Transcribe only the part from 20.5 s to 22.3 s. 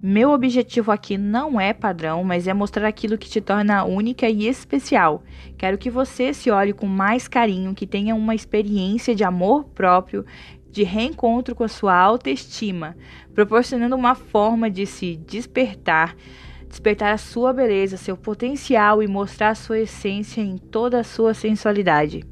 toda a sua sensualidade.